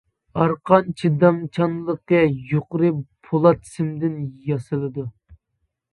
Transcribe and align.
ئارقان 0.43 0.87
چىدامچانلىقى 1.01 2.23
يۇقىرى 2.53 2.91
پولات 3.29 3.73
سىمدىن 3.75 4.19
ياسىلىدۇ. 4.53 5.07